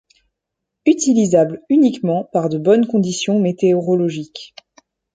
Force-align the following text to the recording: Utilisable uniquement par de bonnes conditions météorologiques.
Utilisable 0.87 1.61
uniquement 1.69 2.23
par 2.33 2.49
de 2.49 2.57
bonnes 2.57 2.87
conditions 2.87 3.39
météorologiques. 3.39 4.55